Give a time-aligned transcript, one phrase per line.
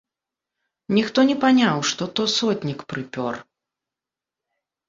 [0.97, 3.33] Ніхто не паняў, што то сотнік прыпёр!